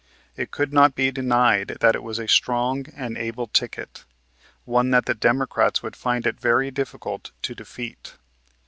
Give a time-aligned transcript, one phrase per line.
[0.35, 4.03] It could not be denied that it was a strong and able ticket,
[4.65, 8.15] one that the Democrats would find it very difficult to defeat.